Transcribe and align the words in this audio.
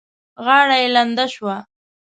غاړه 0.43 0.75
يې 0.81 0.87
لنده 0.95 1.25
شوه. 1.33 1.55